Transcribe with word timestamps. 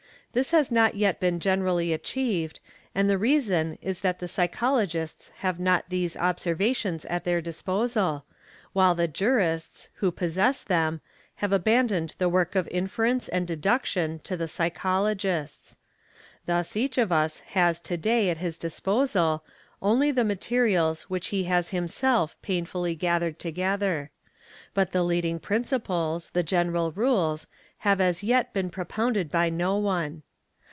This 0.33 0.51
has 0.51 0.71
not 0.71 0.93
| 0.93 0.93
t 0.93 1.11
been 1.19 1.41
generally 1.41 1.91
achieved 1.91 2.61
and 2.95 3.09
the 3.09 3.17
reason 3.17 3.77
is 3.81 3.99
that 3.99 4.19
the 4.19 4.29
psychologists 4.29 5.27
have 5.39 5.59
not 5.59 5.89
these 5.89 6.15
observations 6.15 7.03
at 7.03 7.25
their 7.25 7.41
disposal, 7.41 8.23
while 8.71 8.95
the 8.95 9.09
jurists 9.09 9.89
who 9.95 10.09
possess 10.09 10.63
88 10.65 10.77
EXAMINATION 10.77 10.93
OF 10.93 11.01
WITNESSES 11.01 11.33
them, 11.35 11.41
have 11.41 11.51
abandoned 11.51 12.15
the 12.17 12.29
work 12.29 12.55
of 12.55 12.69
inference 12.69 13.27
and 13.27 13.45
deduction 13.45 14.19
to 14.19 14.37
the 14.37 14.47
psychologists. 14.47 15.77
Thus 16.45 16.77
each 16.77 16.97
of 16.97 17.11
us 17.11 17.39
has 17.49 17.77
to 17.81 17.97
day 17.97 18.29
at 18.29 18.37
his 18.37 18.57
disposal 18.57 19.43
only 19.81 20.11
the 20.11 20.23
mate 20.23 20.47
rials 20.49 21.01
which 21.09 21.27
he 21.35 21.43
has 21.43 21.71
himself 21.71 22.41
painfully 22.41 22.95
gathered 22.95 23.37
together; 23.37 24.11
but 24.73 24.93
the 24.93 25.03
leading 25.03 25.37
principles, 25.37 26.29
the 26.29 26.43
general 26.43 26.93
rules, 26.93 27.47
have 27.79 27.99
as 27.99 28.21
yet 28.23 28.53
been 28.53 28.69
propounded 28.69 29.29
by 29.31 29.49
no 29.49 29.75
one. 29.75 30.21